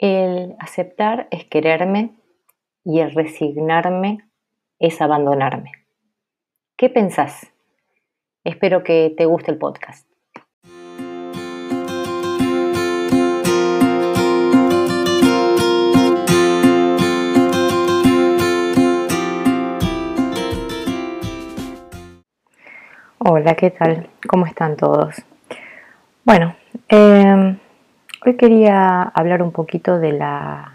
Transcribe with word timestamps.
El 0.00 0.54
aceptar 0.60 1.26
es 1.32 1.44
quererme 1.46 2.14
y 2.84 3.00
el 3.00 3.12
resignarme 3.12 4.18
es 4.78 5.00
abandonarme. 5.00 5.72
¿Qué 6.76 6.88
pensás? 6.88 7.52
Espero 8.44 8.84
que 8.84 9.12
te 9.16 9.26
guste 9.26 9.50
el 9.50 9.58
podcast. 9.58 10.08
Hola, 23.18 23.56
¿qué 23.56 23.72
tal? 23.72 24.08
¿Cómo 24.28 24.46
están 24.46 24.76
todos? 24.76 25.16
Bueno, 26.24 26.54
eh, 26.88 27.58
Hoy 28.26 28.36
quería 28.36 29.02
hablar 29.02 29.42
un 29.42 29.52
poquito 29.52 30.00
de 30.00 30.10
la 30.10 30.72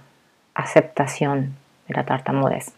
aceptación 0.53 1.57
de 1.89 1.93
la 1.93 2.05
tartamudez, 2.05 2.73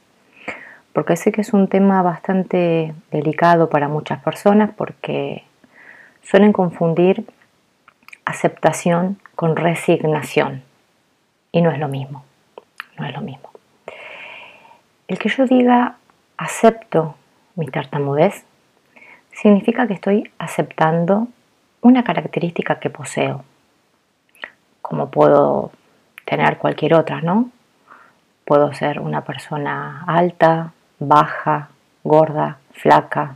porque 0.91 1.17
sé 1.17 1.31
que 1.31 1.41
es 1.41 1.53
un 1.53 1.67
tema 1.67 2.01
bastante 2.01 2.95
delicado 3.11 3.69
para 3.69 3.89
muchas 3.89 4.23
personas 4.23 4.71
porque 4.75 5.43
suelen 6.23 6.51
confundir 6.51 7.27
aceptación 8.25 9.19
con 9.35 9.55
resignación 9.55 10.63
y 11.51 11.61
no 11.61 11.69
es 11.69 11.77
lo 11.77 11.87
mismo, 11.87 12.25
no 12.97 13.05
es 13.05 13.13
lo 13.13 13.21
mismo. 13.21 13.51
El 15.07 15.19
que 15.19 15.29
yo 15.29 15.45
diga 15.45 15.97
acepto 16.37 17.13
mi 17.53 17.67
tartamudez 17.67 18.45
significa 19.31 19.85
que 19.85 19.93
estoy 19.93 20.31
aceptando 20.39 21.27
una 21.81 22.03
característica 22.03 22.79
que 22.79 22.89
poseo 22.89 23.43
como 24.87 25.09
puedo 25.09 25.71
tener 26.25 26.59
cualquier 26.59 26.93
otra, 26.93 27.19
¿no? 27.19 27.49
Puedo 28.45 28.71
ser 28.71 28.99
una 28.99 29.21
persona 29.23 30.03
alta, 30.05 30.73
baja, 30.99 31.69
gorda, 32.03 32.59
flaca, 32.71 33.35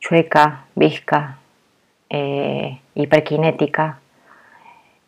chueca, 0.00 0.66
visca, 0.74 1.38
eh, 2.10 2.78
hiperkinética, 2.94 4.00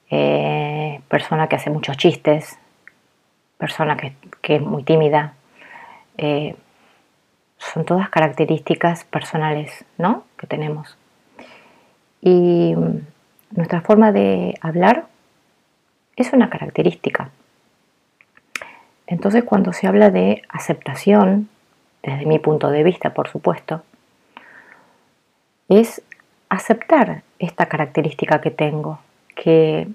eh, 0.09 1.03
persona 1.09 1.49
que 1.49 1.57
hace 1.57 1.69
muchos 1.69 1.99
chistes, 1.99 2.59
persona 3.59 3.99
que, 3.99 4.15
es 4.43 4.63
muy 4.63 4.85
tímida. 4.85 5.35
Eh, 6.17 6.57
son 7.59 7.85
todas 7.85 8.09
características 8.09 9.05
personales, 9.05 9.85
¿no? 9.99 10.25
Que 10.39 10.47
tenemos. 10.47 10.97
Y 12.23 12.75
nuestra 13.51 13.81
forma 13.81 14.13
de 14.13 14.55
hablar 14.61 15.07
es 16.17 16.33
una 16.33 16.51
característica. 16.51 17.31
Entonces 19.07 19.45
cuando 19.45 19.73
se 19.73 19.87
habla 19.87 20.11
de 20.11 20.43
aceptación, 20.49 21.49
desde 22.03 22.27
mi 22.27 22.39
punto 22.39 22.71
de 22.71 22.83
vista 22.85 23.13
por 23.13 23.29
supuesto, 23.29 23.83
es 25.69 26.03
aceptar 26.49 27.23
esta 27.39 27.67
característica 27.67 28.41
que 28.41 28.51
tengo, 28.51 29.01
que 29.35 29.89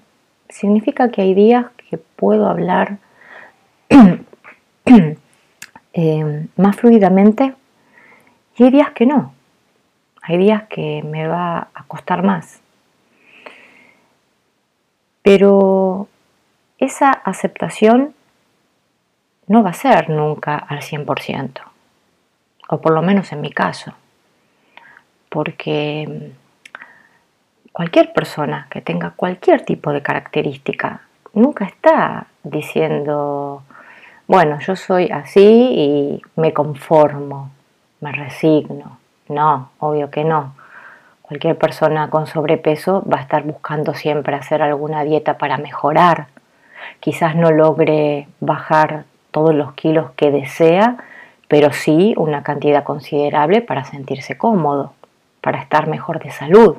significa 0.48 1.10
que 1.10 1.22
hay 1.22 1.34
días 1.34 1.66
que 1.88 1.98
puedo 1.98 2.46
hablar 2.46 2.98
eh, 5.92 6.46
más 6.56 6.76
fluidamente 6.76 7.54
y 8.56 8.64
hay 8.64 8.70
días 8.70 8.90
que 8.90 9.06
no. 9.06 9.32
Hay 10.22 10.38
días 10.38 10.64
que 10.64 11.02
me 11.04 11.28
va 11.28 11.68
a 11.72 11.84
costar 11.84 12.22
más. 12.22 12.60
Pero 15.26 16.06
esa 16.78 17.10
aceptación 17.10 18.14
no 19.48 19.64
va 19.64 19.70
a 19.70 19.72
ser 19.72 20.08
nunca 20.08 20.54
al 20.54 20.82
100%, 20.82 21.62
o 22.68 22.80
por 22.80 22.92
lo 22.92 23.02
menos 23.02 23.32
en 23.32 23.40
mi 23.40 23.50
caso, 23.50 23.92
porque 25.28 26.30
cualquier 27.72 28.12
persona 28.12 28.68
que 28.70 28.80
tenga 28.80 29.14
cualquier 29.16 29.64
tipo 29.64 29.92
de 29.92 30.00
característica 30.00 31.00
nunca 31.34 31.64
está 31.64 32.28
diciendo, 32.44 33.64
bueno, 34.28 34.60
yo 34.60 34.76
soy 34.76 35.10
así 35.10 35.40
y 35.42 36.22
me 36.36 36.52
conformo, 36.54 37.50
me 38.00 38.12
resigno. 38.12 38.98
No, 39.28 39.70
obvio 39.80 40.08
que 40.08 40.22
no. 40.22 40.54
Cualquier 41.28 41.56
persona 41.58 42.08
con 42.08 42.28
sobrepeso 42.28 43.04
va 43.12 43.18
a 43.18 43.22
estar 43.22 43.42
buscando 43.42 43.94
siempre 43.94 44.36
hacer 44.36 44.62
alguna 44.62 45.02
dieta 45.02 45.38
para 45.38 45.58
mejorar. 45.58 46.28
Quizás 47.00 47.34
no 47.34 47.50
logre 47.50 48.28
bajar 48.38 49.04
todos 49.32 49.52
los 49.52 49.72
kilos 49.72 50.12
que 50.14 50.30
desea, 50.30 50.98
pero 51.48 51.72
sí 51.72 52.14
una 52.16 52.44
cantidad 52.44 52.84
considerable 52.84 53.60
para 53.60 53.84
sentirse 53.84 54.38
cómodo, 54.38 54.92
para 55.40 55.60
estar 55.60 55.88
mejor 55.88 56.22
de 56.22 56.30
salud. 56.30 56.76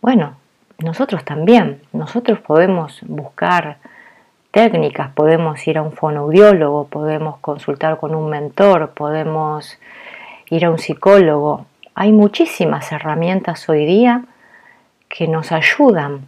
Bueno, 0.00 0.36
nosotros 0.78 1.22
también, 1.22 1.82
nosotros 1.92 2.38
podemos 2.38 3.00
buscar 3.02 3.76
técnicas, 4.50 5.12
podemos 5.12 5.66
ir 5.68 5.76
a 5.76 5.82
un 5.82 5.92
fonoaudiólogo, 5.92 6.86
podemos 6.86 7.36
consultar 7.40 7.98
con 7.98 8.14
un 8.14 8.30
mentor, 8.30 8.92
podemos 8.94 9.78
ir 10.48 10.64
a 10.64 10.70
un 10.70 10.78
psicólogo, 10.78 11.66
hay 12.00 12.12
muchísimas 12.12 12.92
herramientas 12.92 13.68
hoy 13.68 13.84
día 13.84 14.24
que 15.10 15.28
nos 15.28 15.52
ayudan 15.52 16.22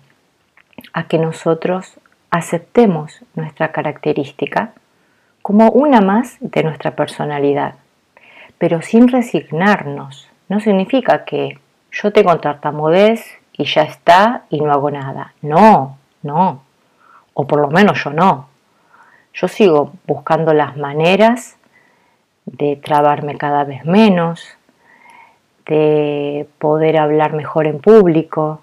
a 0.92 1.04
que 1.04 1.16
nosotros 1.16 1.98
aceptemos 2.28 3.20
nuestra 3.34 3.72
característica 3.72 4.74
como 5.40 5.70
una 5.70 6.02
más 6.02 6.36
de 6.40 6.62
nuestra 6.62 6.90
personalidad, 6.90 7.76
pero 8.58 8.82
sin 8.82 9.08
resignarnos. 9.08 10.28
No 10.50 10.60
significa 10.60 11.24
que 11.24 11.58
yo 11.90 12.12
tengo 12.12 12.38
tartamudez 12.38 13.24
y 13.54 13.64
ya 13.64 13.84
está 13.84 14.42
y 14.50 14.60
no 14.60 14.72
hago 14.72 14.90
nada. 14.90 15.32
No, 15.40 15.96
no. 16.22 16.64
O 17.32 17.46
por 17.46 17.62
lo 17.62 17.68
menos 17.68 18.04
yo 18.04 18.10
no. 18.10 18.46
Yo 19.32 19.48
sigo 19.48 19.94
buscando 20.06 20.52
las 20.52 20.76
maneras 20.76 21.56
de 22.44 22.76
trabarme 22.76 23.38
cada 23.38 23.64
vez 23.64 23.86
menos, 23.86 24.58
de 25.66 26.48
poder 26.58 26.98
hablar 26.98 27.32
mejor 27.32 27.66
en 27.66 27.80
público, 27.80 28.62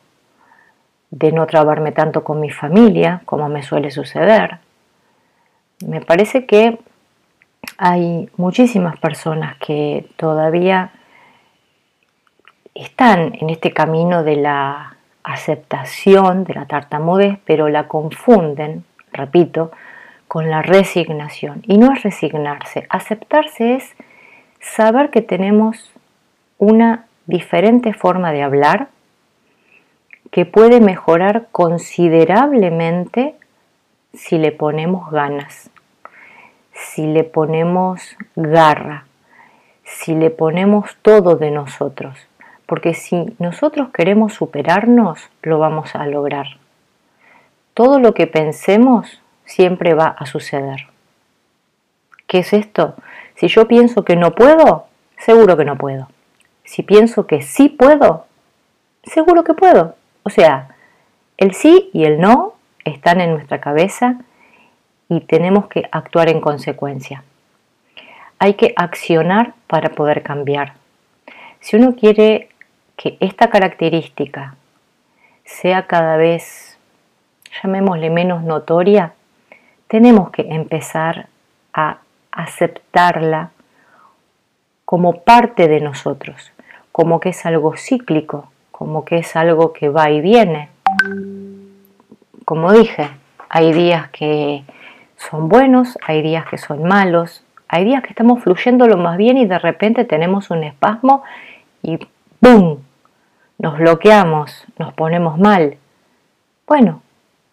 de 1.12 1.32
no 1.32 1.48
trabarme 1.48 1.92
tanto 1.92 2.24
con 2.24 2.40
mi 2.40 2.50
familia, 2.50 3.22
como 3.26 3.50
me 3.50 3.64
suele 3.64 3.92
suceder. 3.92 4.60
Me 5.86 6.02
parece 6.02 6.46
que 6.46 6.80
hay 7.78 8.30
muchísimas 8.38 8.98
personas 9.00 9.58
que 9.58 10.08
todavía 10.18 10.92
están 12.76 13.34
en 13.40 13.50
este 13.50 13.72
camino 13.72 14.24
de 14.24 14.36
la 14.36 14.98
aceptación 15.24 16.44
de 16.44 16.54
la 16.54 16.66
tartamudez, 16.66 17.40
pero 17.46 17.70
la 17.70 17.88
confunden, 17.88 18.86
repito, 19.12 19.72
con 20.28 20.50
la 20.50 20.62
resignación. 20.62 21.64
Y 21.68 21.78
no 21.78 21.92
es 21.94 22.04
resignarse, 22.04 22.86
aceptarse 22.90 23.76
es 23.76 23.96
saber 24.60 25.10
que 25.10 25.22
tenemos 25.22 25.92
una 26.60 27.06
diferente 27.26 27.94
forma 27.94 28.32
de 28.34 28.44
hablar 28.44 28.90
que 30.30 30.46
puede 30.46 30.82
mejorar 30.82 31.48
considerablemente 31.52 33.34
si 34.14 34.38
le 34.38 34.52
ponemos 34.52 35.10
ganas, 35.10 35.72
si 36.74 37.08
le 37.08 37.24
ponemos 37.24 38.18
garra, 38.36 39.06
si 39.84 40.14
le 40.14 40.30
ponemos 40.30 40.98
todo 41.02 41.36
de 41.36 41.50
nosotros. 41.50 42.28
Porque 42.66 42.94
si 42.94 43.36
nosotros 43.40 43.90
queremos 43.92 44.34
superarnos, 44.34 45.30
lo 45.42 45.58
vamos 45.58 45.96
a 45.96 46.06
lograr. 46.06 46.46
Todo 47.74 48.00
lo 48.00 48.14
que 48.14 48.28
pensemos 48.28 49.22
siempre 49.46 49.96
va 49.96 50.08
a 50.08 50.26
suceder. 50.28 50.88
¿Qué 52.28 52.40
es 52.40 52.54
esto? 52.54 52.96
Si 53.36 53.48
yo 53.48 53.68
pienso 53.68 54.04
que 54.04 54.16
no 54.16 54.32
puedo, 54.36 54.86
seguro 55.18 55.58
que 55.58 55.66
no 55.66 55.78
puedo 55.78 56.10
si 56.70 56.84
pienso 56.84 57.26
que 57.26 57.42
sí 57.42 57.68
puedo, 57.68 58.28
seguro 59.02 59.44
que 59.44 59.56
puedo. 59.56 59.96
O 60.22 60.30
sea, 60.30 60.76
el 61.38 61.56
sí 61.56 61.90
y 61.94 62.04
el 62.04 62.22
no 62.22 62.54
están 62.86 63.22
en 63.22 63.32
nuestra 63.32 63.60
cabeza 63.60 64.20
y 65.10 65.22
tenemos 65.22 65.66
que 65.68 65.90
actuar 65.92 66.30
en 66.30 66.40
consecuencia. 66.40 67.24
Hay 68.38 68.54
que 68.54 68.76
accionar 68.76 69.56
para 69.66 69.90
poder 69.90 70.22
cambiar. 70.22 70.74
Si 71.60 71.76
uno 71.76 71.96
quiere 71.96 72.50
que 72.96 73.18
esta 73.20 73.50
característica 73.50 74.56
sea 75.46 75.88
cada 75.88 76.18
vez, 76.18 76.78
llamémosle 77.64 78.12
menos 78.12 78.44
notoria, 78.44 79.14
tenemos 79.88 80.30
que 80.30 80.44
empezar 80.44 81.30
a 81.74 81.98
aceptarla 82.32 83.50
como 84.86 85.24
parte 85.24 85.68
de 85.68 85.82
nosotros 85.82 86.52
como 87.00 87.22
que 87.22 87.30
es 87.30 87.46
algo 87.46 87.78
cíclico, 87.78 88.52
como 88.72 89.06
que 89.06 89.20
es 89.20 89.38
algo 89.38 89.72
que 89.72 89.88
va 89.88 90.10
y 90.10 90.20
viene. 90.20 90.68
Como 92.44 92.74
dije, 92.74 93.10
Hay 93.48 93.72
días 93.72 94.10
que 94.10 94.66
son 95.16 95.48
buenos, 95.48 95.98
hay 96.06 96.22
días 96.22 96.46
que 96.50 96.58
son 96.58 96.84
malos, 96.84 97.46
hay 97.70 97.86
días 97.86 98.04
que 98.04 98.10
estamos 98.10 98.44
fluyendo 98.44 98.86
lo 98.86 98.98
más 98.98 99.16
bien 99.16 99.38
y 99.38 99.46
de 99.46 99.60
repente 99.60 100.04
tenemos 100.04 100.50
un 100.50 100.66
espasmo 100.66 101.24
y 101.82 102.00
¡boom! 102.42 102.84
Nos 103.60 103.78
bloqueamos, 103.78 104.66
nos 104.78 104.92
ponemos 104.92 105.38
mal. 105.38 105.78
Bueno, 106.68 107.02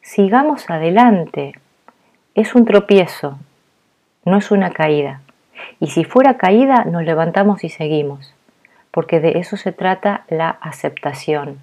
sigamos 0.03 0.69
adelante. 0.69 1.53
Es 2.35 2.57
un 2.57 2.65
tropiezo, 2.65 3.39
no 4.25 4.39
es 4.39 4.51
una 4.51 4.73
caída. 4.73 5.21
Y 5.79 5.87
si 5.91 6.03
fuera 6.03 6.37
caída, 6.37 6.85
nos 6.85 7.05
levantamos 7.05 7.63
y 7.63 7.69
seguimos, 7.69 8.35
porque 8.97 9.21
de 9.21 9.39
eso 9.41 9.59
se 9.59 9.73
trata 9.73 10.25
la 10.31 10.49
aceptación, 10.49 11.61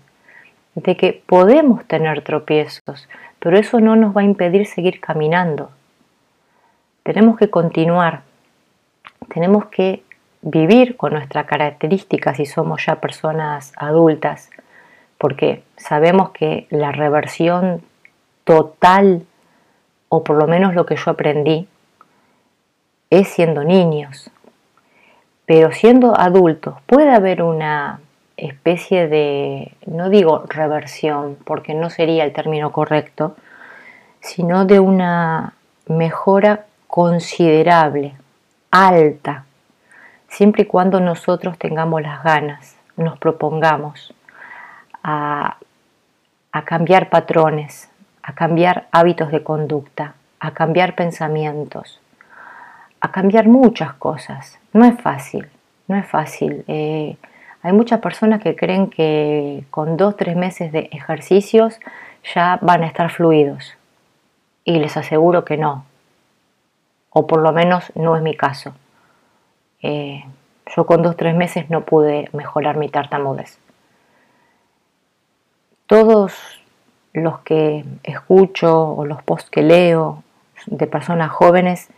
de 0.75 0.95
que 0.95 1.23
podemos 1.25 1.83
tener 1.85 2.21
tropiezos, 2.21 3.09
pero 3.39 3.57
eso 3.57 3.79
no 3.79 3.95
nos 3.95 4.15
va 4.15 4.21
a 4.21 4.23
impedir 4.23 4.67
seguir 4.67 5.01
caminando. 5.01 5.71
Tenemos 7.01 7.35
que 7.39 7.49
continuar, 7.49 8.21
tenemos 9.33 9.65
que 9.65 10.03
vivir 10.43 10.95
con 10.95 11.13
nuestra 11.13 11.47
característica 11.47 12.35
si 12.35 12.45
somos 12.45 12.85
ya 12.85 13.01
personas 13.01 13.73
adultas, 13.77 14.51
porque 15.17 15.63
sabemos 15.75 16.29
que 16.33 16.67
la 16.69 16.91
reversión 16.91 17.81
total, 18.43 19.25
o 20.07 20.23
por 20.23 20.37
lo 20.37 20.45
menos 20.45 20.75
lo 20.75 20.85
que 20.85 20.97
yo 20.97 21.09
aprendí, 21.09 21.67
es 23.09 23.27
siendo 23.29 23.63
niños. 23.63 24.29
Pero 25.45 25.71
siendo 25.71 26.17
adultos 26.17 26.75
puede 26.85 27.11
haber 27.11 27.43
una 27.43 27.99
especie 28.37 29.07
de, 29.07 29.73
no 29.85 30.09
digo 30.09 30.43
reversión, 30.47 31.37
porque 31.45 31.73
no 31.73 31.89
sería 31.89 32.23
el 32.23 32.33
término 32.33 32.71
correcto, 32.71 33.35
sino 34.21 34.65
de 34.65 34.79
una 34.79 35.53
mejora 35.87 36.65
considerable, 36.87 38.15
alta, 38.71 39.45
siempre 40.29 40.63
y 40.63 40.65
cuando 40.65 40.99
nosotros 40.99 41.57
tengamos 41.57 42.01
las 42.01 42.23
ganas, 42.23 42.77
nos 42.95 43.17
propongamos 43.19 44.13
a, 45.03 45.57
a 46.51 46.65
cambiar 46.65 47.09
patrones, 47.09 47.89
a 48.21 48.33
cambiar 48.33 48.87
hábitos 48.91 49.31
de 49.31 49.43
conducta, 49.43 50.15
a 50.39 50.51
cambiar 50.51 50.95
pensamientos, 50.95 51.99
a 53.01 53.11
cambiar 53.11 53.47
muchas 53.47 53.93
cosas. 53.93 54.59
No 54.73 54.85
es 54.85 54.99
fácil, 54.99 55.47
no 55.87 55.95
es 55.95 56.07
fácil. 56.07 56.65
Eh, 56.67 57.15
hay 57.61 57.73
muchas 57.73 57.99
personas 57.99 58.41
que 58.41 58.55
creen 58.55 58.89
que 58.89 59.63
con 59.69 59.97
dos, 59.97 60.17
tres 60.17 60.35
meses 60.35 60.71
de 60.71 60.89
ejercicios 60.91 61.79
ya 62.33 62.57
van 62.61 62.83
a 62.83 62.87
estar 62.87 63.11
fluidos. 63.11 63.75
Y 64.65 64.79
les 64.79 64.97
aseguro 64.97 65.45
que 65.45 65.57
no. 65.57 65.85
O 67.11 67.27
por 67.27 67.41
lo 67.41 67.53
menos 67.53 67.91
no 67.95 68.17
es 68.17 68.23
mi 68.23 68.35
caso. 68.35 68.73
Eh, 69.83 70.25
yo 70.75 70.85
con 70.85 71.03
dos, 71.03 71.15
tres 71.17 71.35
meses 71.35 71.69
no 71.69 71.81
pude 71.85 72.29
mejorar 72.33 72.77
mi 72.77 72.89
tartamudez. 72.89 73.59
Todos 75.85 76.33
los 77.13 77.39
que 77.41 77.85
escucho 78.01 78.89
o 78.93 79.05
los 79.05 79.21
posts 79.21 79.51
que 79.51 79.61
leo 79.61 80.23
de 80.65 80.87
personas 80.87 81.29
jóvenes 81.29 81.89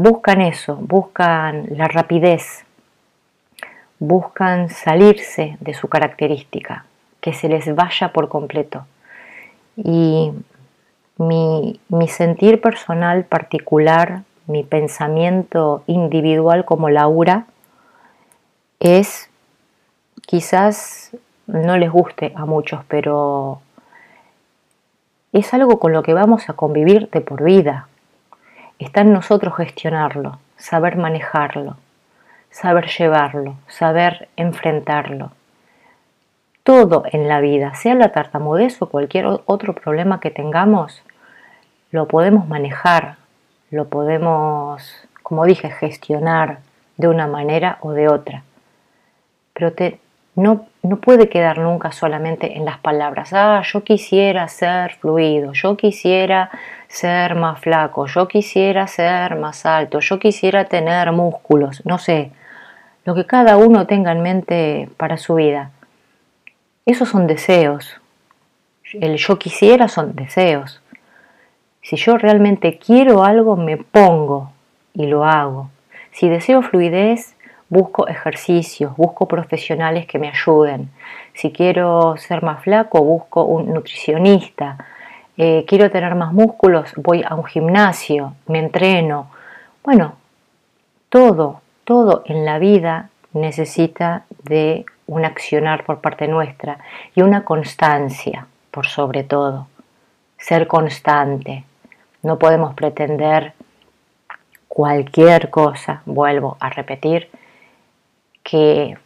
buscan 0.00 0.40
eso, 0.40 0.76
buscan 0.76 1.66
la 1.76 1.86
rapidez, 1.86 2.64
buscan 3.98 4.70
salirse 4.70 5.58
de 5.60 5.74
su 5.74 5.88
característica, 5.88 6.86
que 7.20 7.34
se 7.34 7.50
les 7.50 7.74
vaya 7.74 8.10
por 8.12 8.30
completo. 8.30 8.86
Y 9.76 10.32
mi, 11.18 11.78
sentir 12.08 12.62
personal 12.62 13.24
particular, 13.24 14.22
mi 14.46 14.62
pensamiento 14.62 15.82
individual 15.86 16.64
como 16.64 16.88
Laura, 16.88 17.44
es 18.78 19.28
quizás 20.22 21.14
no 21.46 21.76
les 21.76 21.90
guste 21.90 22.32
a 22.36 22.46
muchos, 22.46 22.80
pero 22.88 23.60
es 25.34 25.52
algo 25.52 25.78
con 25.78 25.92
lo 25.92 26.02
que 26.02 26.14
vamos 26.14 26.48
a 26.48 26.54
convivir 26.54 27.10
de 27.10 27.20
por 27.20 27.42
vida. 27.42 27.89
Está 28.80 29.02
en 29.02 29.12
nosotros 29.12 29.54
gestionarlo, 29.54 30.38
saber 30.56 30.96
manejarlo, 30.96 31.76
saber 32.50 32.86
llevarlo, 32.86 33.56
saber 33.68 34.30
enfrentarlo. 34.36 35.32
Todo 36.62 37.04
en 37.12 37.28
la 37.28 37.40
vida, 37.40 37.74
sea 37.74 37.94
la 37.94 38.10
tartamudez 38.10 38.80
o 38.80 38.88
cualquier 38.88 39.26
otro 39.26 39.74
problema 39.74 40.18
que 40.18 40.30
tengamos, 40.30 41.02
lo 41.90 42.08
podemos 42.08 42.48
manejar, 42.48 43.16
lo 43.70 43.88
podemos, 43.88 45.06
como 45.22 45.44
dije, 45.44 45.68
gestionar 45.68 46.60
de 46.96 47.08
una 47.08 47.26
manera 47.26 47.76
o 47.82 47.92
de 47.92 48.08
otra. 48.08 48.44
Pero 49.52 49.74
te, 49.74 50.00
no, 50.36 50.66
no 50.82 50.96
puede 50.96 51.28
quedar 51.28 51.58
nunca 51.58 51.92
solamente 51.92 52.56
en 52.56 52.64
las 52.64 52.78
palabras. 52.78 53.32
Ah, 53.32 53.62
yo 53.64 53.84
quisiera 53.84 54.46
ser 54.48 54.94
fluido, 54.94 55.52
yo 55.52 55.76
quisiera 55.76 56.50
ser 56.88 57.34
más 57.34 57.60
flaco, 57.60 58.06
yo 58.06 58.28
quisiera 58.28 58.86
ser 58.86 59.36
más 59.36 59.66
alto, 59.66 60.00
yo 60.00 60.18
quisiera 60.18 60.64
tener 60.64 61.12
músculos, 61.12 61.84
no 61.84 61.98
sé, 61.98 62.32
lo 63.04 63.14
que 63.14 63.26
cada 63.26 63.56
uno 63.56 63.86
tenga 63.86 64.12
en 64.12 64.22
mente 64.22 64.88
para 64.96 65.16
su 65.16 65.34
vida. 65.34 65.70
Esos 66.86 67.08
son 67.08 67.26
deseos. 67.26 68.00
El 68.92 69.16
yo 69.16 69.38
quisiera 69.38 69.88
son 69.88 70.16
deseos. 70.16 70.80
Si 71.82 71.96
yo 71.96 72.18
realmente 72.18 72.78
quiero 72.78 73.24
algo, 73.24 73.56
me 73.56 73.76
pongo 73.76 74.52
y 74.92 75.06
lo 75.06 75.24
hago. 75.24 75.70
Si 76.12 76.28
deseo 76.28 76.62
fluidez, 76.62 77.36
busco 77.70 78.08
ejercicios, 78.08 78.94
busco 78.96 79.26
profesionales 79.26 80.06
que 80.06 80.18
me 80.18 80.28
ayuden. 80.28 80.90
Si 81.32 81.52
quiero 81.52 82.16
ser 82.18 82.42
más 82.42 82.62
flaco, 82.62 83.02
busco 83.02 83.44
un 83.44 83.72
nutricionista. 83.72 84.76
Eh, 85.38 85.64
quiero 85.66 85.90
tener 85.90 86.14
más 86.16 86.32
músculos, 86.32 86.92
voy 86.96 87.24
a 87.26 87.34
un 87.34 87.44
gimnasio, 87.44 88.34
me 88.46 88.58
entreno. 88.58 89.30
Bueno, 89.82 90.16
todo, 91.08 91.62
todo 91.84 92.24
en 92.26 92.44
la 92.44 92.58
vida 92.58 93.08
necesita 93.32 94.24
de 94.42 94.84
un 95.06 95.24
accionar 95.24 95.84
por 95.84 96.00
parte 96.00 96.28
nuestra 96.28 96.78
y 97.14 97.22
una 97.22 97.44
constancia, 97.44 98.46
por 98.70 98.86
sobre 98.86 99.22
todo. 99.22 99.68
Ser 100.38 100.66
constante. 100.66 101.64
No 102.22 102.38
podemos 102.38 102.74
pretender 102.74 103.54
cualquier 104.68 105.50
cosa, 105.50 106.02
vuelvo 106.04 106.56
a 106.60 106.70
repetir, 106.70 107.28
que 108.42 108.96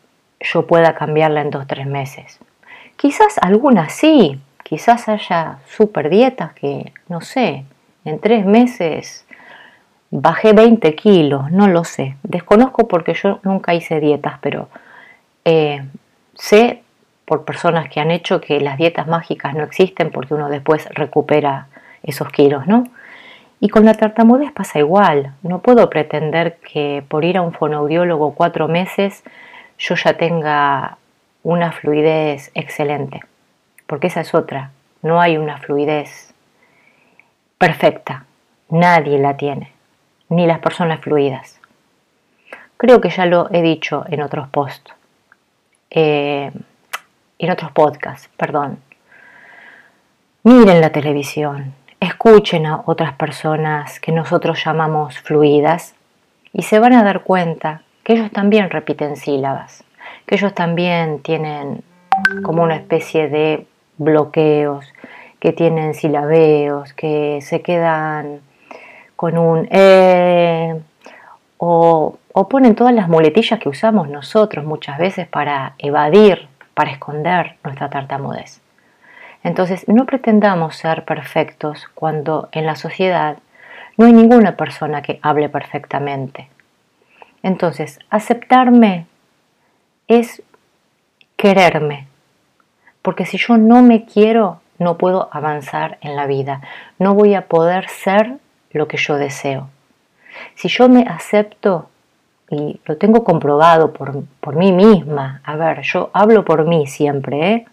yo 0.41 0.67
pueda 0.67 0.95
cambiarla 0.95 1.41
en 1.41 1.51
dos 1.51 1.65
o 1.65 1.67
tres 1.67 1.87
meses. 1.87 2.39
Quizás 2.97 3.39
algunas 3.41 3.93
sí, 3.93 4.41
quizás 4.63 5.09
haya 5.09 5.59
super 5.67 6.11
dietas 6.11 6.53
que, 6.55 6.93
no 7.09 7.21
sé, 7.21 7.65
en 8.05 8.21
tres 8.21 8.45
meses 8.45 9.25
bajé 10.11 10.53
20 10.53 10.95
kilos, 10.95 11.51
no 11.51 11.67
lo 11.67 11.85
sé. 11.85 12.17
Desconozco 12.23 12.87
porque 12.87 13.15
yo 13.15 13.41
nunca 13.43 13.75
hice 13.75 14.01
dietas, 14.01 14.39
pero 14.41 14.69
eh, 15.45 15.85
sé 16.35 16.83
por 17.25 17.45
personas 17.45 17.89
que 17.89 18.01
han 18.01 18.11
hecho 18.11 18.41
que 18.41 18.61
las 18.61 18.77
dietas 18.77 19.07
mágicas 19.07 19.55
no 19.55 19.65
existen 19.65 20.11
porque 20.11 20.35
uno 20.35 20.49
después 20.49 20.89
recupera 20.91 21.67
esos 22.03 22.29
kilos, 22.29 22.67
¿no? 22.67 22.85
Y 23.65 23.71
con 23.71 23.87
la 23.87 23.95
tartamudez 23.95 24.53
pasa 24.53 24.79
igual. 24.79 25.33
No 25.43 25.61
puedo 25.61 25.89
pretender 25.89 26.59
que 26.59 27.03
por 27.09 27.25
ir 27.25 27.39
a 27.39 27.41
un 27.41 27.55
fonoaudiólogo 27.55 28.35
cuatro 28.35 28.69
meses 28.69 29.25
yo 29.79 29.95
ya 29.95 30.19
tenga 30.19 30.99
una 31.43 31.73
fluidez 31.73 32.51
excelente. 32.55 33.23
Porque 33.87 34.09
esa 34.09 34.21
es 34.21 34.35
otra. 34.35 34.71
No 35.01 35.19
hay 35.19 35.39
una 35.39 35.57
fluidez 35.57 36.35
perfecta. 37.57 38.27
Nadie 38.69 39.19
la 39.19 39.39
tiene. 39.39 39.73
Ni 40.29 40.47
las 40.47 40.59
personas 40.59 41.01
fluidas. 41.01 41.59
Creo 42.77 43.01
que 43.01 43.09
ya 43.09 43.25
lo 43.25 43.49
he 43.51 43.63
dicho 43.63 44.05
en 44.11 44.21
otros 44.21 44.47
posts. 44.49 44.93
Eh, 45.89 46.53
en 47.39 47.51
otros 47.51 47.73
podcasts, 47.73 48.29
perdón. 48.37 48.79
Miren 50.43 50.83
la 50.83 50.91
televisión, 50.91 51.73
escuchen 52.25 52.65
a 52.65 52.83
otras 52.87 53.13
personas 53.17 54.01
que 54.01 54.11
nosotros 54.11 54.65
llamamos 54.65 55.19
fluidas 55.19 55.95
y 56.55 56.63
se 56.63 56.79
van 56.79 56.95
a 56.95 57.05
dar 57.05 57.23
cuenta 57.23 57.83
que 58.03 58.15
ellos 58.15 58.31
también 58.31 58.71
repiten 58.71 59.17
sílabas, 59.17 59.85
que 60.25 60.37
ellos 60.37 60.55
también 60.55 61.21
tienen 61.21 61.85
como 62.43 62.63
una 62.63 62.77
especie 62.77 63.29
de 63.29 63.67
bloqueos, 63.99 64.87
que 65.39 65.53
tienen 65.53 65.93
silabeos, 65.93 66.95
que 66.95 67.41
se 67.43 67.61
quedan 67.61 68.41
con 69.17 69.37
un 69.37 69.69
eh, 69.71 70.81
o, 71.59 72.17
o 72.33 72.49
ponen 72.49 72.75
todas 72.75 72.95
las 72.95 73.07
muletillas 73.07 73.61
que 73.61 73.69
usamos 73.69 74.09
nosotros 74.09 74.65
muchas 74.65 74.97
veces 74.97 75.29
para 75.29 75.75
evadir, 75.77 76.49
para 76.73 76.91
esconder 76.91 77.57
nuestra 77.63 77.91
tartamudez. 77.91 78.64
Entonces, 79.45 79.87
no 79.89 80.07
pretendamos 80.07 80.77
ser 80.77 81.05
perfectos 81.05 81.87
cuando 81.95 82.49
en 82.53 82.67
la 82.67 82.77
sociedad 82.77 83.37
no 83.97 84.07
hay 84.07 84.13
ninguna 84.13 84.57
persona 84.57 85.03
que 85.03 85.21
hable 85.23 85.49
perfectamente. 85.49 86.49
Entonces, 87.43 88.01
aceptarme 88.09 89.07
es 90.09 90.43
quererme, 91.37 92.09
porque 93.03 93.27
si 93.27 93.37
yo 93.37 93.59
no 93.59 93.83
me 93.83 94.07
quiero, 94.07 94.61
no 94.79 94.97
puedo 94.97 95.29
avanzar 95.31 95.99
en 96.01 96.17
la 96.17 96.27
vida, 96.27 96.63
no 96.99 97.15
voy 97.15 97.35
a 97.35 97.47
poder 97.47 97.89
ser 97.89 98.39
lo 98.73 98.89
que 98.89 98.97
yo 98.97 99.17
deseo. 99.17 99.69
Si 100.55 100.69
yo 100.69 100.89
me 100.89 101.03
acepto, 101.03 101.91
y 102.51 102.81
lo 102.87 102.97
tengo 102.97 103.25
comprobado 103.25 103.93
por, 103.93 104.57
mí 104.57 104.73
misma, 104.73 105.43
a 105.45 105.57
ver, 105.57 105.83
yo 105.83 106.11
hablo 106.15 106.45
por 106.45 106.67
mí 106.67 106.87
siempre, 106.87 107.53
¿eh? 107.53 107.67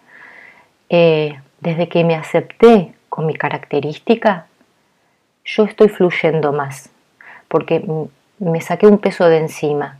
Eh, 0.90 1.40
desde 1.62 1.88
que 1.88 2.02
me 2.02 2.16
acepté 2.16 2.92
con 3.08 3.24
mi 3.24 3.34
característica, 3.34 4.46
yo 5.44 5.64
estoy 5.64 5.88
fluyendo 5.88 6.52
más, 6.52 6.90
porque 7.46 7.84
me 8.40 8.60
saqué 8.60 8.88
un 8.88 8.98
peso 8.98 9.26
de 9.28 9.38
encima. 9.38 9.98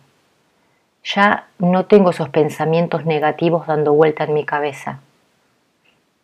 Ya 1.05 1.47
no 1.59 1.87
tengo 1.87 2.11
esos 2.11 2.29
pensamientos 2.31 3.05
negativos 3.07 3.69
dando 3.69 3.93
vuelta 3.93 4.25
en 4.25 4.35
mi 4.35 4.45
cabeza. 4.45 4.99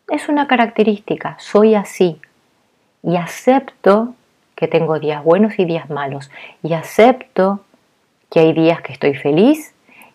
Es 0.08 0.28
una 0.28 0.48
característica, 0.48 1.36
soy 1.38 1.76
así 1.76 2.20
y 3.04 3.16
acepto 3.16 4.14
que 4.56 4.66
tengo 4.66 4.98
días 4.98 5.22
buenos 5.22 5.56
y 5.60 5.64
días 5.64 5.88
malos 5.88 6.32
y 6.64 6.72
acepto 6.72 7.60
que 8.28 8.40
hay 8.40 8.52
días 8.52 8.80
que 8.80 8.92
estoy 8.92 9.14
feliz 9.14 9.72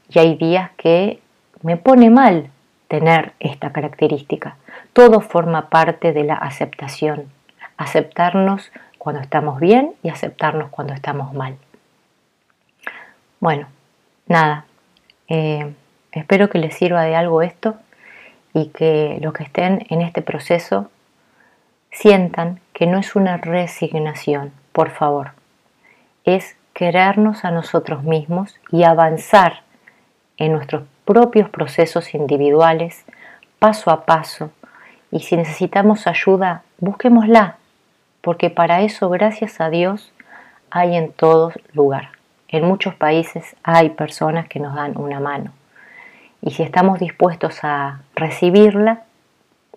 y 0.10 0.20
hay 0.20 0.36
días 0.36 0.72
que 0.76 1.22
me 1.62 1.78
pone 1.78 2.10
mal 2.10 2.50
tener 2.90 3.34
esta 3.40 3.72
característica. 3.72 4.58
Todo 4.94 5.22
forma 5.22 5.70
parte 5.70 6.14
de 6.14 6.24
la 6.24 6.36
aceptación. 6.36 7.32
Aceptarnos 7.78 8.72
cuando 9.00 9.22
estamos 9.22 9.60
bien 9.60 9.94
y 10.04 10.10
aceptarnos 10.10 10.70
cuando 10.70 10.94
estamos 10.94 11.34
mal. 11.34 11.58
Bueno, 13.40 13.68
nada, 14.28 14.66
eh, 15.28 15.74
espero 16.12 16.50
que 16.50 16.60
les 16.60 16.76
sirva 16.76 17.02
de 17.04 17.16
algo 17.16 17.42
esto 17.42 17.76
y 18.54 18.68
que 18.68 19.18
los 19.22 19.34
que 19.34 19.44
estén 19.44 19.86
en 19.90 20.02
este 20.02 20.22
proceso 20.22 20.90
sientan 21.92 22.62
que 22.72 22.88
no 22.88 23.00
es 23.00 23.16
una 23.16 23.38
resignación, 23.38 24.54
por 24.72 24.92
favor, 24.92 25.32
es 26.24 26.56
querernos 26.74 27.46
a 27.46 27.52
nosotros 27.52 28.04
mismos 28.04 28.60
y 28.72 28.84
avanzar 28.84 29.64
en 30.38 30.54
nuestros 30.54 30.84
propios 31.06 31.50
procesos 31.50 32.14
individuales, 32.14 33.06
paso 33.60 33.92
a 33.92 34.06
paso, 34.06 34.52
y 35.14 35.20
si 35.20 35.38
necesitamos 35.38 36.08
ayuda, 36.08 36.64
busquémosla, 36.80 37.58
porque 38.22 38.50
para 38.50 38.82
eso, 38.82 39.12
gracias 39.12 39.62
a 39.62 39.70
Dios, 39.70 40.12
hay 40.72 40.96
en 40.96 41.12
todos 41.12 41.54
lugar. 41.72 42.10
En 42.48 42.66
muchos 42.66 42.96
países 42.96 43.56
hay 43.62 43.92
personas 43.92 44.48
que 44.48 44.60
nos 44.60 44.74
dan 44.74 44.98
una 44.98 45.20
mano. 45.20 45.52
Y 46.42 46.50
si 46.50 46.64
estamos 46.64 46.98
dispuestos 47.00 47.60
a 47.62 48.02
recibirla, 48.16 49.04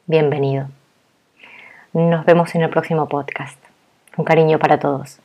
bienvenido. 0.06 0.68
Nos 1.92 2.24
vemos 2.24 2.54
en 2.54 2.62
el 2.62 2.70
próximo 2.70 3.06
podcast. 3.06 3.58
Un 4.16 4.24
cariño 4.24 4.58
para 4.58 4.78
todos. 4.78 5.20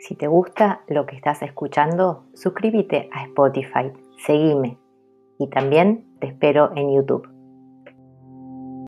Si 0.00 0.16
te 0.16 0.26
gusta 0.26 0.80
lo 0.88 1.06
que 1.06 1.14
estás 1.14 1.42
escuchando, 1.42 2.24
suscríbete 2.34 3.08
a 3.12 3.22
Spotify, 3.22 3.92
seguime 4.26 4.78
y 5.38 5.46
también 5.46 6.04
te 6.18 6.26
espero 6.26 6.72
en 6.74 6.92
YouTube. 6.92 7.33